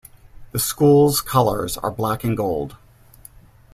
The 0.51 0.57
school's 0.57 1.21
colors 1.21 1.77
are 1.77 1.91
black 1.91 2.23
and 2.23 2.35
gold. 2.35 2.75